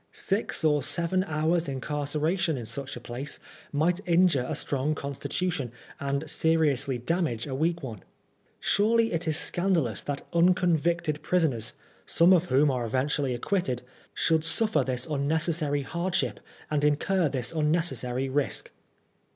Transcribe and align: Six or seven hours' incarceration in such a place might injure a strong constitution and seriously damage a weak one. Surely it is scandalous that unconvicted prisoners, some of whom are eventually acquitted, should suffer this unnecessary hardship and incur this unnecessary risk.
Six 0.13 0.63
or 0.63 0.81
seven 0.81 1.23
hours' 1.25 1.69
incarceration 1.69 2.57
in 2.57 2.65
such 2.65 2.95
a 2.95 2.99
place 2.99 3.37
might 3.71 3.99
injure 4.07 4.47
a 4.49 4.55
strong 4.55 4.95
constitution 4.95 5.71
and 5.99 6.27
seriously 6.27 6.97
damage 6.97 7.45
a 7.45 7.53
weak 7.53 7.83
one. 7.83 8.01
Surely 8.59 9.13
it 9.13 9.27
is 9.27 9.37
scandalous 9.37 10.01
that 10.01 10.25
unconvicted 10.33 11.21
prisoners, 11.21 11.73
some 12.07 12.33
of 12.33 12.45
whom 12.45 12.71
are 12.71 12.83
eventually 12.83 13.35
acquitted, 13.35 13.83
should 14.11 14.43
suffer 14.43 14.83
this 14.83 15.05
unnecessary 15.05 15.83
hardship 15.83 16.39
and 16.71 16.83
incur 16.83 17.29
this 17.29 17.51
unnecessary 17.51 18.27
risk. 18.27 18.71